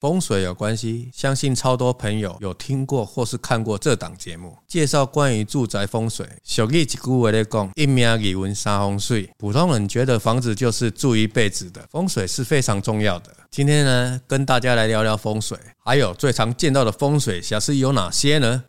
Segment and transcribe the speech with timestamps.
[0.00, 6.26] 风水有关系，相信超多朋友有听过或是看过这档节目，介绍关于住宅风水。
[6.42, 9.30] 小弟一句话来讲，一命二运三风水。
[9.36, 13.30] 普通人觉得房子就是住一辈子的，风水是非常重要的。
[13.50, 18.62] 今天呢，跟大家来聊聊风水，还有最常见到的风水瑕疵有哪些呢？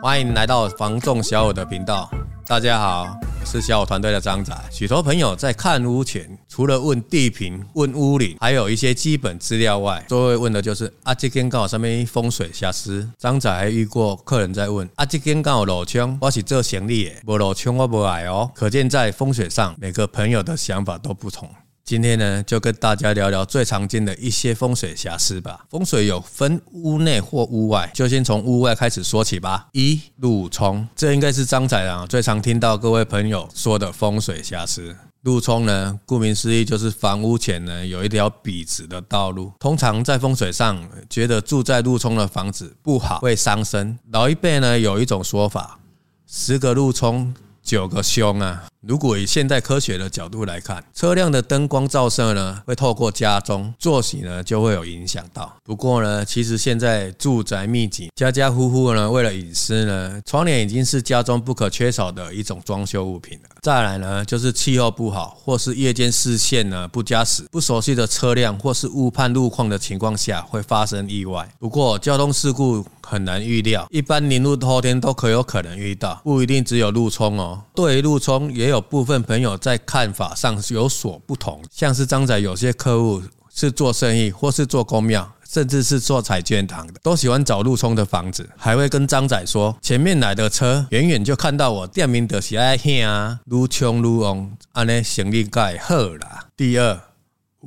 [0.00, 2.10] 欢迎来到房仲小友的频道，
[2.46, 3.14] 大家好，
[3.46, 4.52] 是小武团队的张仔。
[4.72, 13.08] 许多朋友在看屋前，除了问地坪、问屋龄，还有一些基本资料外，都会问的就是啊，这间刚好上面风水瑕疵。
[13.16, 18.50] 张仔还遇过客人在问啊，这间刚好路冲，我是做生意的，无路冲我不来哦。
[18.52, 21.48] 可见在风水上，每个朋友的想法都不同。
[21.86, 25.64] 今天呢，就跟大家聊聊最常见的一些风水瑕疵吧。
[25.70, 29.68] 风水有分屋内或屋外，就先从屋外开始说起吧。
[29.70, 34.96] 一、路冲，这应该是张仔啊最常听到各位朋友说的风水瑕疵。
[35.22, 39.52] 路冲呢，顾名思义就是房屋前呢有一条笔直的道路。
[39.60, 43.96] 通常在风水上，觉得住在路冲的房子不好，会伤身。
[44.10, 45.78] 老一辈呢有一种说法，
[46.26, 47.32] 十个路冲，
[47.62, 48.64] 九个凶啊。
[48.88, 55.52] 如果以现代科学的角度来看，车辆的灯光照射呢，会透过家中作息呢，就会有影响到。
[55.64, 63.48] 不过呢，其实现在住宅密集，家家户户呢，为了隐私呢，窗帘已经是家中不可缺少的一种装修物品了。
[63.60, 71.48] 再来呢，就是气候不好，或是夜间视线呢不佳时，不熟悉的车辆或是误判路况的情况下，会发生意外。
[71.58, 77.60] 不过交通事故很难预料，一般临路后天都可有可能遇到，不一定只有路冲哦。
[77.74, 78.75] 对于路冲，也有。
[78.76, 96.44] 有部分朋友在看法上有所不同，像是张仔有些客户是做生意，或是做公庙，甚至是做彩券堂的，都喜欢找路冲的房子，还会跟张仔说：前面来的车远远就看到我店名的是爱啊，路冲路翁，安尼行李盖好啦。
[96.54, 97.00] 第二，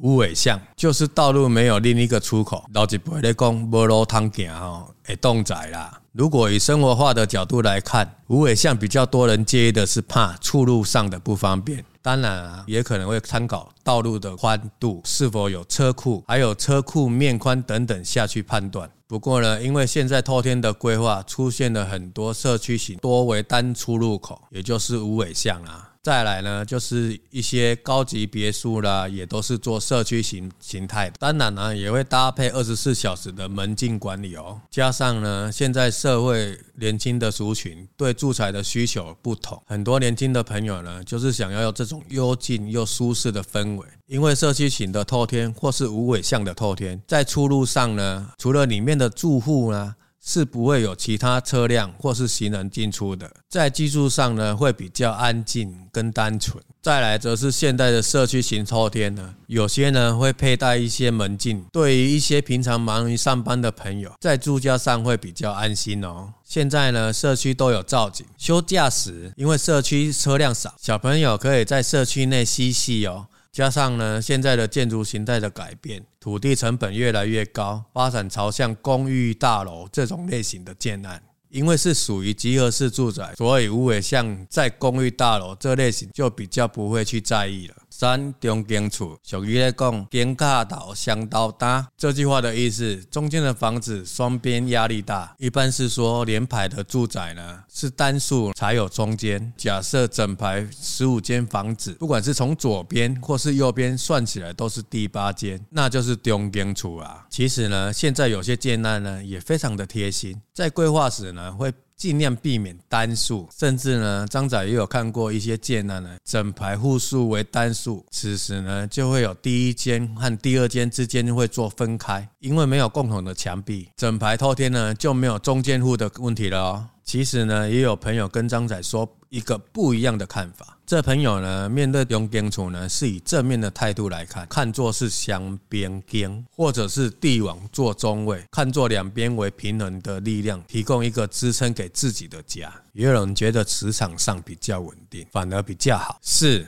[0.02, 6.00] 无尾巷就是道路没有另一个出口，老一辈咧讲无路通行吼，会冻仔啦。
[6.12, 18.90] 如果以生活化的角度来看，无尾巷比较多人介意的是怕出入上的不方便，当然啊，也可能会参考道路的宽度是否有车库，还有车库面宽等等下去判断。
[19.08, 25.89] 不过呢，因为现在透天的规划出现了很多社区型多为单出入口，也就是无尾巷啊。
[26.02, 31.12] 再来呢，就是一些高级别墅啦，也都是做社区型形态。
[31.20, 34.62] 当然呢，也会搭配二十四小时的门禁管理哦。
[34.72, 43.86] 加上呢，现在社会年轻的族群对住宅的需求不同，很多年轻的朋友呢，就是想要有这种幽静又舒适的氛围。
[44.08, 49.96] 因为社区型的透天或是无尾巷的透天，在出入上呢，除了里面的住户呢。
[50.24, 56.64] 是不会有其他车辆或是行人进出的，在居住上呢，会比较安静跟单纯。
[56.82, 66.34] 再来则是现代的社区型透天呢，有些呢会佩戴一些门禁，对于一些平常忙于上班的朋友，在住家上会比较安心哦。
[66.44, 73.28] 现在呢，社区都有造景，休假时因为社区车辆少，小朋友可以在社区内嬉戏哦。
[73.52, 81.22] 加上呢，现在的建筑形态的改变，土地成本越来越高，发展朝向公寓大楼这种类型的建案。
[81.50, 87.76] 因为是属于集合式住宅，所以无尾巷在公寓大楼这类型就比较不会去在意了。
[88.00, 91.86] 三中间处，俗语来讲，边卡岛相倒大。
[91.98, 99.52] 这句话的意思，中间的房子双边压力大，一般是说连排的住宅呢是单数才有中间。
[99.58, 107.26] 假设整排十五间房子，不管是从左边或是右边算起来都是第八间，那就是中间处啊。
[107.30, 111.74] 其实呢，现在有些建案呢也非常的贴心，在规划时呢会。
[112.00, 126.88] 尽量避免单数，甚至呢，张仔也有看过一些建案呢，整排户数为单数，此时呢，就会有第一间和第二间之间会做分开，因为没有共同的墙壁，整排透天呢就没有中间户的问题了哦。
[127.10, 130.78] 其实呢，也有朋友跟张仔说一个不一样的看法。
[130.86, 142.72] 这朋友呢，面对用边处呢，是以正面的态度来看，看作是相边间，或者是帝王做中位，看作两边为平衡的力量，提供一个支撑给自己的家。
[142.94, 146.20] 也有人觉得磁场上比较稳定，反而比较好。
[146.22, 146.64] 四，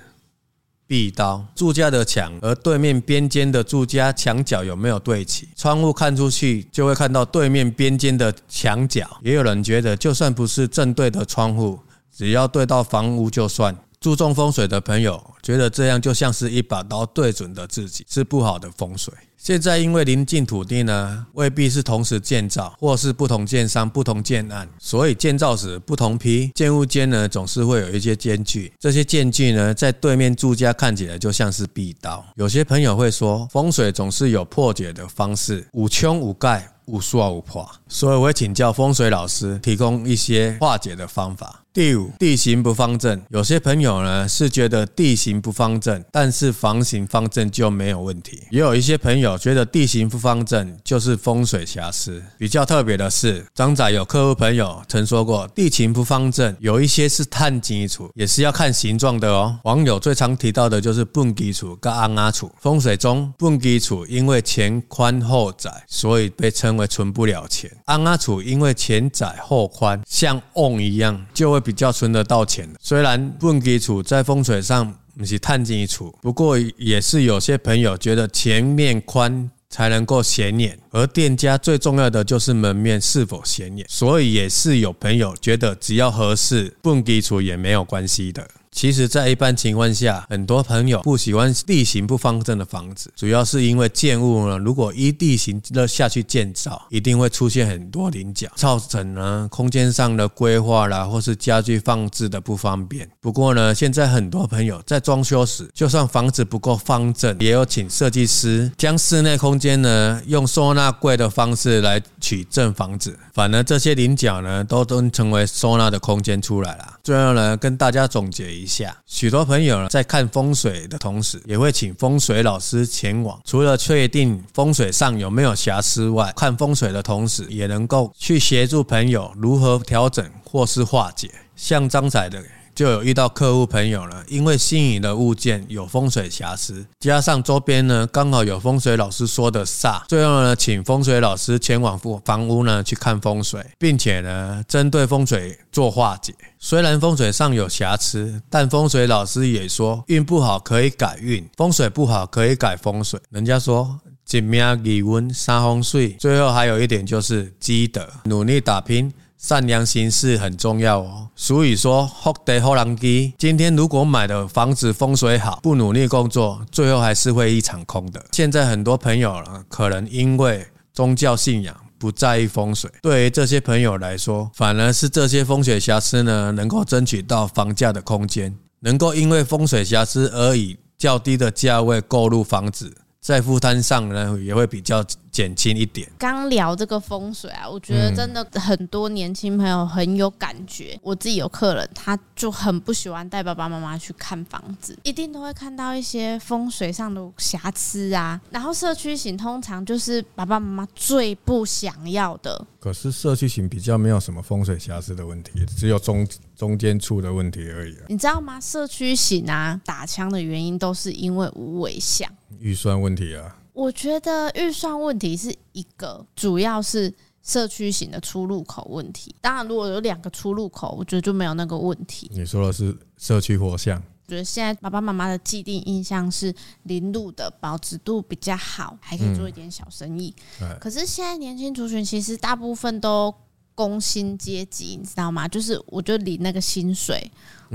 [0.91, 5.47] 壁刀，住家的墙，而对面边间的住家墙角有没有对齐？
[5.55, 9.07] 窗户看出去就会看到对面边间的墙角。
[9.23, 11.79] 也有人觉得，就算不是正对的窗户，
[12.13, 13.73] 只要对到房屋就算。
[14.01, 19.13] 注重风水的朋友觉得这样就像是一把刀对准的自己，是不好的风水。
[19.37, 28.73] 现在因为临近土地呢，未必是同时建造，或是不同建商、不同建案，所以建造时不同批建物间呢，总是会有一些间距。
[28.79, 32.25] 这些间距呢，在对面住家看起来就像是壁刀。
[32.37, 41.60] 有些朋友会说，风水总是有破解的方式，五穷五盖，五刷五破，所以我会请教风水老师，提供一些化解的方法。
[41.73, 43.21] 第五，地形不方正。
[43.29, 48.43] 有些朋友呢是觉得地形不方正，但是房型方正就没有问题。
[48.51, 52.21] 也有一些朋友觉得地形不方正就是风水瑕疵。
[52.37, 59.57] 比较特别的是，张仔有客户朋友曾说过，地形不方正有一些是碳基础，也是要看形状的哦。
[59.63, 62.51] 网友最常提到的就是畚基础跟安阿楚。
[62.59, 71.60] 风水中，畚基础因为前宽后窄，所以被称为存不了钱；安阿楚因为前窄后宽，像瓮一样，就会。
[71.61, 88.45] 比较存得到钱，虽然畚基础在风水上不是碳基础，不过也是有些朋友觉得前面宽才能够显眼，而店家最重要的就是门面是否显眼，所以也是有朋友觉得只要合适，不基础也没有关系的。
[88.73, 103.07] 其实，在一般情况下，很多朋友不喜欢地形不方正的房子，主要是因为建物呢，如果依地形的下去建造，一定会出现很多棱角，造成呢空间上的规划啦，或是家具放置的不方便。
[103.19, 116.97] 不过呢，现在很多朋友在装修时，就算房子不够方正，也有请设计师将室内空间呢用收纳柜的方式来取正房子，反而这些棱角呢都都成为收纳的空间出来了。
[117.03, 118.60] 最后呢，跟大家总结一。
[118.61, 123.39] 一下，许多朋友在看风水的同时，也会请风水老师前往。
[123.43, 131.31] 除了确定风水上有没有瑕疵外，看风水的同时，也能够去协助朋友如何调整或是化解。
[131.55, 132.43] 像张仔的。
[132.73, 146.33] 就有遇到客户朋友了，因为心仪的物件有风水瑕疵，加上周边呢刚好有风水老师说的煞，最后呢请风水老师前往房屋呢去看风水，并且呢针对风水做化解。
[146.59, 153.19] 虽然风水上有瑕疵，但风水老师也说运不好可以改运，风水不好可以改风水。
[153.29, 153.99] 人家说
[154.31, 159.11] 一命二运三风水，最后还有一点就是积德，努力打拼。
[159.41, 161.27] 善良行事很重要哦。
[161.35, 163.33] 俗语说“福地福人居”。
[163.39, 168.23] 今天如果买的房子风水好，不努力工作，最后还是会一场空的。
[168.31, 182.93] 现在很多朋友呢，可能因为宗教信仰不在意风水，对于这些朋友来说，反而是这些风水瑕疵呢，能够争取到房价的空间，能够因为风水瑕疵而以较低的价位购入房子。
[183.21, 186.09] 在负担上呢，也会比较减轻一点。
[186.17, 190.99] 刚聊这个风水啊，我觉得真的很多年轻朋友很有感觉。
[191.03, 198.41] 我自己有客人，他就很不喜欢带爸爸妈妈去看房子，一定都会看到一些风水上的瑕疵啊。
[198.49, 202.65] 然后社区型通常就是爸爸妈妈最不想要的。
[202.79, 206.27] 可是社区型比较没有什么风水瑕疵的问题，只有中
[206.61, 208.05] 中间处的问题而已啊。
[208.07, 208.61] 你知道吗？
[208.61, 212.31] 社区型啊，打枪的原因都是因为无尾巷。
[212.59, 217.11] 预算问题啊，我觉得预算问题是一个，主要是
[217.41, 219.33] 社区型的出入口问题。
[219.41, 222.29] 当然，如果有两个出入口，我觉得就没有那个问题。
[222.31, 223.99] 你说的是社区活巷？
[224.27, 226.53] 我觉得现在爸爸妈妈的既定印象是
[226.83, 230.31] 临路的保值度比较好，还可以做一点小生意。
[230.61, 233.33] 嗯、可是现在年轻族群其实大部分都。
[233.75, 235.47] 工薪阶级，你知道吗？
[235.47, 237.31] 就是我就领那个薪水，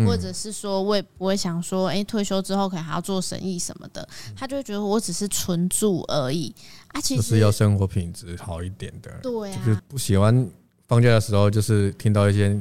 [0.07, 4.07] 或者是说，我也不会想说，哎，退休之后可能还要做生意什么的。
[4.37, 6.55] 他就会觉得我只是存住而已
[6.89, 9.11] 啊，其实就是要生活品质好一点的。
[9.23, 10.49] 对啊，就是不喜欢
[10.87, 12.61] 放假的时候，就是听到一些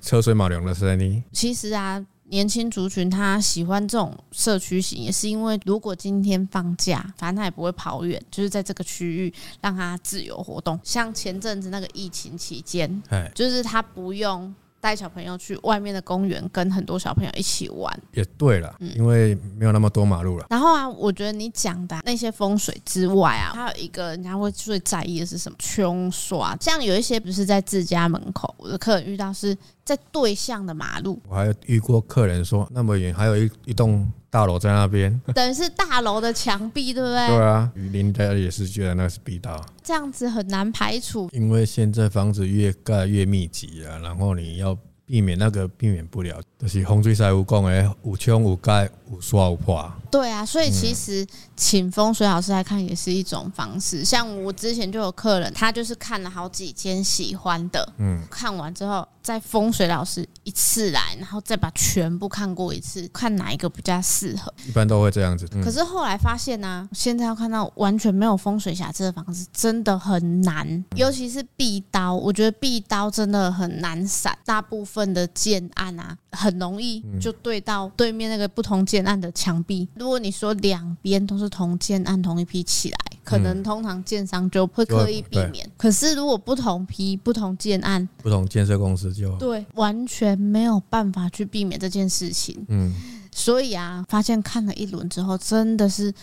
[0.00, 1.22] 车水马龙的声音。
[1.32, 2.04] 其实啊。
[2.30, 10.78] 年轻族群他喜欢这种社区型，也是因为如果今天放假，反正他也不会跑远，就是在这个区域让他自由活动。
[10.82, 13.02] 像前阵子那个疫情期间，
[13.34, 14.54] 就是他不用。
[14.80, 20.46] 带小朋友去外面的公园，跟很多小朋友一起玩，也对了，因为没有那么多马路了。
[20.50, 25.58] 然后啊，我觉得你讲的那些风水之外啊，还有一个人家会最在意的是什么？
[25.58, 26.56] 冲刷。
[26.60, 29.52] 像有一些不是在自家门口，我的客人遇到是
[29.88, 31.18] 在对向的马路。
[31.26, 37.26] 我还有遇过客人说，那么远还有一一栋大楼在那边， 等于是大楼的墙壁，对不对？
[37.28, 41.30] 对啊，邻家也是觉得那是壁道，这样子很难排除。
[41.32, 44.76] 因为现在房子越盖越密集啊，然后你要
[45.06, 54.04] 避免那个避免不了，就是风水师有讲的，有冲有盖有刷有破，对啊，所以其实请风水老师来看也是一种方式。
[54.04, 64.52] 像我之前就有客人，他就是看了好几间喜欢的，嗯，看完之后再风水老师一次来，然后再把全部看过一次，看哪一个比较适合。
[64.66, 65.46] 一般都会这样子。
[65.62, 74.36] 可是后来发现呢、啊，现在要看到完全没有风水瑕疵的房子真的很难，尤其是壁刀，我觉得壁刀真的很难闪。
[74.44, 79.88] 大部分的建案啊，很容易就对到对面那个不同建案的墙壁。
[79.94, 85.70] 如果你说两边都是同建案同一批起来，可能通常建商就会刻意避免。
[85.76, 92.64] 可是如果不同批不同建案，不同建设公司就对，完全没有办法去避免这件事情。
[92.68, 92.94] 嗯，
[93.32, 96.14] 所以啊，发现看了一轮之后，真的是。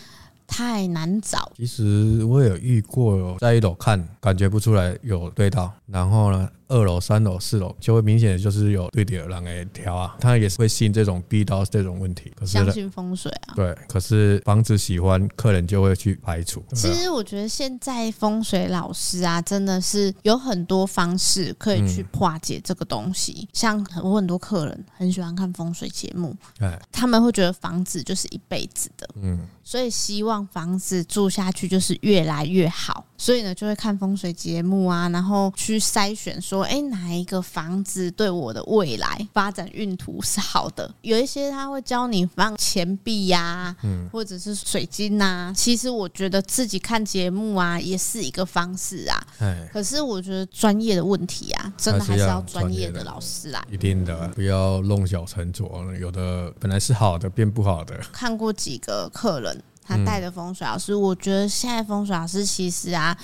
[0.47, 1.51] 太难找。
[1.57, 10.15] 其实我有遇过，在一楼看感觉不出来有对到，然后呢，二楼、三楼、四楼就会明显的就是有对点人来挑啊。
[10.19, 13.53] 他也是会信这种逼到这种问题，可是相信风水啊。
[13.55, 16.63] 对，可是房子喜欢，客人就会去排除。
[16.73, 23.47] 其实我觉得现在风水老师啊，真的是有很多方式可以去化解这个东西。
[23.53, 29.39] 像我很多客人很喜欢看风水节目，哎，他们会觉得房子就是一辈子的，嗯。
[29.67, 40.93] 所以希望房子住下去就是越来越好，所以呢就会看风水节目啊，然后去筛选说，哎，哪一个房子对我的未来发展运途是好的？
[41.01, 45.53] 有一些他会教你放钱币呀，嗯，或者是水晶呐。
[45.55, 49.27] 其实我觉得自己看节目啊也是一个方式啊。
[49.71, 53.63] 可是我觉得专业的问题啊，真的还是要专业的老师来。
[53.71, 55.85] 一定的，不要弄巧成拙。
[55.99, 57.97] 有的本来是好的变不好的。
[58.11, 59.63] 看过几个客人。
[59.85, 63.15] 他带的风水老师，我觉得现在风水老师其实啊，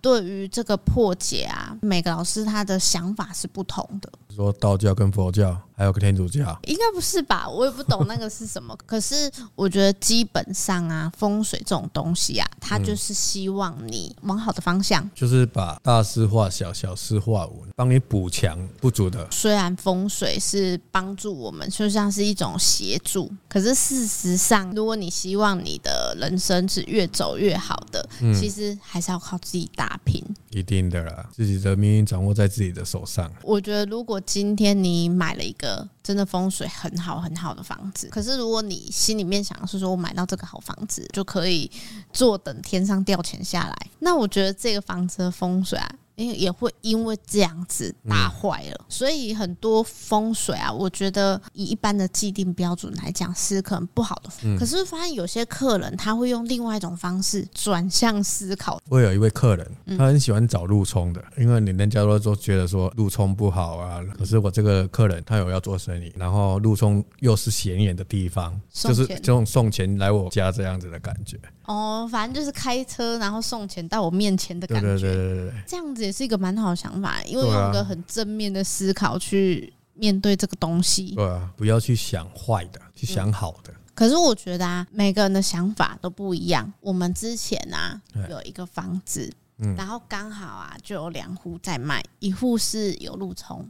[0.00, 4.10] 对于这个破解啊，每个老师他的想法是不同的。
[4.34, 7.48] 说道教跟佛教，还有个天主教，应该不是吧？
[7.48, 8.74] 我也不懂那个是什么。
[8.86, 19.28] 可是我觉得基本上啊，风水这种东西啊，它就是希望你往好的方向，就是把大事化小，小事化无，帮你补强不足的。
[19.30, 30.22] 虽然风水是帮助我们，就像是一种协助，可是事实上，如果你希望你的人生是越走越好的，其实还是要靠自己打拼。
[30.50, 33.30] 一定的啦，自己的命运掌握在自己的手上。
[33.42, 41.70] 我觉得如果今天你买了一个真的风水很好很好的房子，可是如果你心里面想的是说我买到这个好房子就可以
[42.12, 45.88] 坐等天上掉钱下来，那我觉得这个房子的风水啊。
[46.20, 54.30] 因为也会因为这样子打坏了，嗯、所以很多风水啊，我觉得以一般的既定标准来讲是可能不好的。
[54.42, 58.78] 嗯、可是发现有些客人他会用另外一种方式转向思考。
[58.90, 64.02] 我有一位客人，他很喜欢找路冲的，因为你人家都都觉得说路冲不好啊。
[64.18, 71.38] 可是我这个客人他有要做生意，然后路冲又是显眼的地方，就是这种送钱来我家这样子的感觉。
[71.64, 81.14] 哦，反正就是开车然后送钱到我面前的感觉，对对对对对，这样子也是一个蛮好的想法，因为用一个很正面的思考去面对这个东西。
[81.14, 83.72] 对啊，不要去想坏的，去想好的。
[83.94, 86.70] 可是我觉得啊，每个人的想法都不一样。
[86.80, 89.32] 我们之前啊有一个房子，
[89.76, 93.64] 然后刚好啊就有两户在卖，一户是有路冲，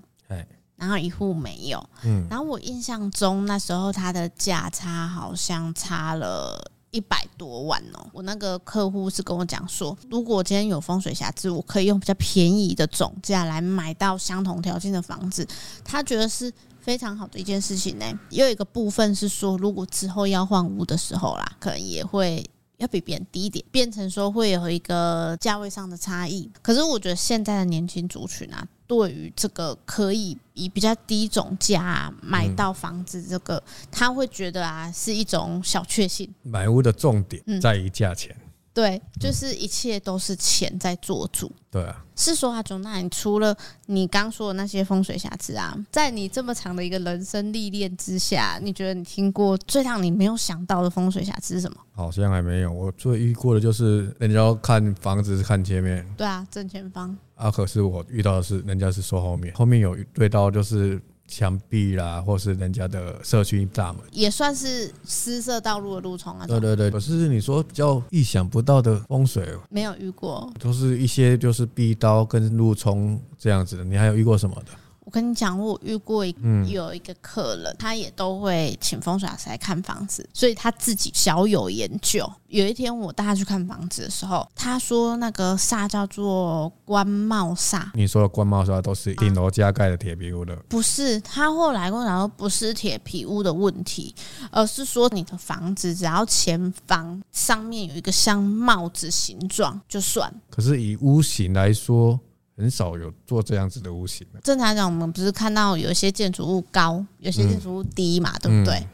[0.76, 1.90] 然后一户没有。
[2.04, 6.72] 嗯，然后我印象中那时候它的价差好像差了。
[6.90, 8.06] 一百多万哦！
[8.12, 15.46] 我那个客户是跟我讲说，如果今天有风水瑕疵，我可以用比较便宜的总价来买到相同条件的房子，
[15.84, 18.04] 他觉得是非常好的一件事情呢。
[18.28, 22.44] 也有一个部分是说，如果之后要换屋的时候啦，可能也会
[22.78, 26.50] 要比别人低一点，变成说会有一个价位上的差异。
[26.60, 28.66] 可是我觉得现在的年轻族群啊。
[28.90, 36.28] 对于这个可以以比较低总价买到房子，这个、嗯、他会觉得啊是一种小确幸。
[36.42, 38.34] 买屋的重点在于价钱。
[38.36, 41.50] 嗯对，就是一切都是钱在做主。
[41.70, 51.78] 对啊，是说啊，总那你除了你刚说的那些风水瑕疵啊，在你这么长的一个人生历练之下，你觉得你听过最让你没有想到的风水瑕疵是什么？
[51.92, 57.50] 好像还没有，我最遇过的就是人家要看房子是看前面，对啊，正前方啊。
[57.50, 61.00] 可是我遇到的是人家是说后面，后面有对到就是。
[61.30, 66.44] 墙壁啦，或是人家的社区大门，也算是私设道路的路冲啊。
[66.46, 73.84] 对对对，可是你说比较意想不到的风水，没有遇过，都是一些就是壁刀跟路冲这样子的。
[73.84, 74.72] 你还有遇过什么的？
[75.10, 76.32] 我跟你讲，我遇过一
[76.68, 82.30] 有一个客人，嗯、他也都会请风水老师来看房子，所以他自己小有研究。
[82.46, 87.90] 有一天我带他去看房子的时候，他说那个煞叫做官帽煞。
[87.94, 90.54] 你说的官帽煞都是顶楼加盖的铁皮屋的？
[90.68, 94.14] 不是，他后来跟我讲说不是铁皮屋的问题，
[94.52, 100.32] 而是说你的房子只要前方上面有一个像帽子形状就算。
[100.48, 102.20] 可是以屋型来说。
[102.56, 104.26] 很少有做这样子的屋型。
[104.42, 108.76] 正常来讲，我们不是看到有些建筑物高，有些建筑物低嘛，嗯、对不对？
[108.78, 108.88] 嗯、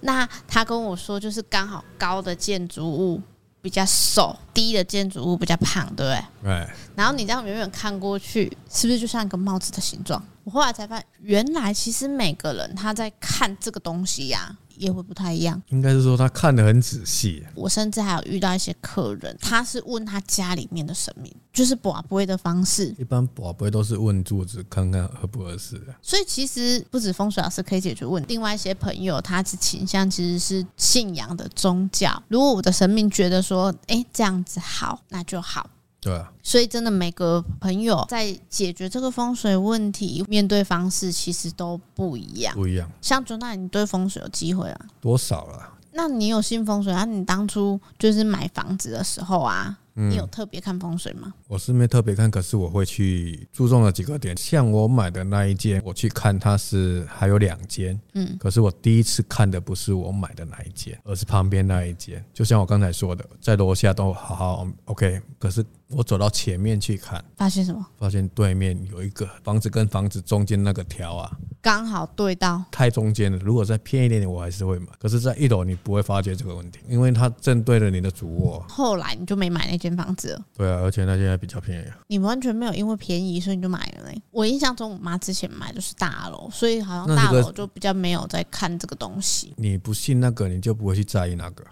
[0.00, 3.20] 那他跟我说，就是刚好高的建筑物
[3.62, 6.24] 比较瘦，低的建筑物比较胖，对不对？
[6.42, 6.68] 对。
[6.94, 10.22] 然后你这样远远看过去，是不是就像一个帽子的形状？
[10.44, 14.67] 我后来才发现，原来其实每个人他在看这个东西呀、啊。
[14.78, 17.44] 也会不太一样，应该是说他看得很仔细。
[17.54, 22.94] 我甚至还有遇到一些客人，他是问他家里面的神明，就是博杯的方式。
[22.98, 25.80] 一般博杯都是问柱子，看看合不合适。
[26.00, 32.22] 所以其实不止风水老师可以解决问题，另外一些朋友他是倾向其实是信仰的宗教。
[32.28, 35.68] 如果我的神明觉得说，哎，这样子好，那就好。
[36.00, 42.54] 对啊，所以真的每个朋友在解决这个风水问题，面对方式其实都不一样。
[42.54, 42.88] 不一样。
[43.00, 44.80] 像朱大，你对风水有机会啊？
[45.00, 45.74] 多少了？
[45.92, 47.04] 那你有信风水啊？
[47.04, 49.76] 你当初就是买房子的时候啊？
[50.00, 51.34] 你有特别看风水吗？
[51.48, 54.36] 我是没特别看，可是我会去注重了几个点。
[54.36, 62.24] 像我买的那一间，我去看它是还有两间，嗯，可是我第一次看的不是我买的那一间，而是旁边那一间。
[62.32, 67.86] 就像我刚才说的，在楼下都好好 OK，可是我走到前面去看，发现什么？
[67.98, 71.30] 发现对面有一个房子跟房子中间那个条啊，
[71.60, 73.38] 刚好对到，太中间了。
[73.38, 74.86] 如果再偏一点点，我还是会买。
[74.98, 78.64] 可是，在一楼你不会发觉这个问题，因为它正对着你的主卧。
[78.68, 79.88] 后来你就没买那间。
[79.98, 81.84] 房子了对啊，而且那间还比较便宜。
[82.06, 84.22] 你完全没有因为便宜所以你就买了呢？
[84.30, 89.54] 我印象中我妈之前买的是大楼，所以好像大楼就比较没有在看这个东西。
[89.56, 91.64] 你不信那个，你就不会去在意那个。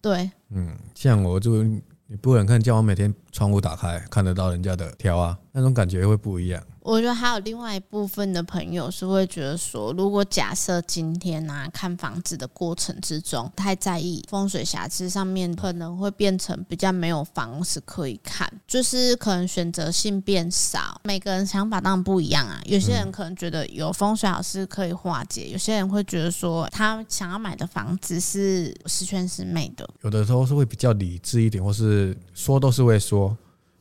[0.00, 1.64] 对，嗯，像我就
[2.06, 6.60] 你不能看，叫我每天窗户打开看得到人家的条啊，那种感觉会不一样。
[6.80, 21.00] 我觉得还有另外一部分的朋友是会觉得说，如果假设今天啊看房子的过程之中太在意风水瑕疵上面，可能会变成比较没有房子可以看，就是可能选择性变少。
[21.04, 29.88] 每个人想法当然不一样啊，有些人可能觉得有风水老师可以化解，有些人会觉得说他想要买的房子是十全十美的。
[30.02, 33.34] 有的时候是会比较理智一点，或是说都是会说，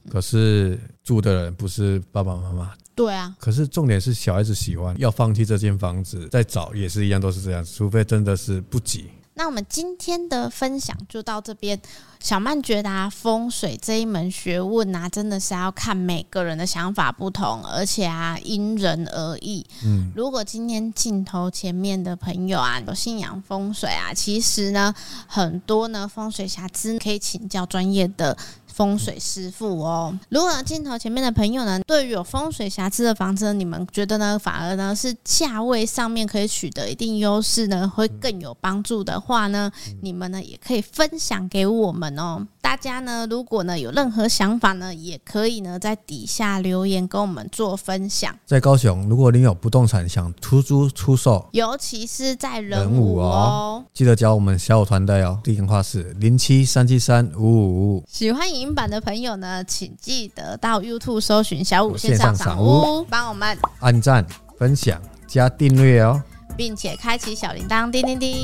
[0.09, 2.71] 可是住的人不是爸爸妈妈。
[2.95, 9.09] 对啊，可是重点是小孩子喜欢要放弃这间房子，再找也是一样，都是这样，除非真的是不急。
[9.35, 11.81] 那我们今天的分享就到这边。
[12.19, 19.65] 小曼觉得啊，风水这一门学问啊，真的是要看每个人的想法不同，而且啊，因人而异。
[19.83, 24.93] 嗯，如果今天镜头前面的朋友啊，有信仰风水啊，其实呢，
[25.27, 28.37] 很多呢风水瑕疵可以请教专业的。
[28.73, 42.47] 风水师傅哦，如果镜头前面的朋友呢，对于有风水瑕疵的房子，你们觉得呢，反而呢是价位上面可以取得一定优势呢，会更有帮助的话呢，你们呢也可以分享给我们哦。
[42.59, 48.33] 大家呢，如果呢有任何想法呢，也可以呢在底下留言跟我们做分享。
[48.45, 58.03] 在高雄，如果您有不动产想出租出售，尤其是在人武哦，记得加我们小五团队哦，电话是零七三七三五五五五。
[58.07, 64.25] 喜欢影音版的朋友呢，请记得到 YouTube 搜寻小五线上赏屋，帮我们按赞、
[64.57, 66.21] 分享、加订阅哦，
[66.55, 68.41] 并且开启小铃铛，叮叮叮。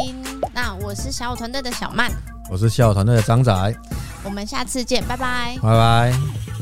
[0.53, 2.11] 那我是小五团队的小曼。
[2.51, 3.75] 我是小五团队的张仔，
[4.25, 6.58] 我们下次见，拜拜，拜拜。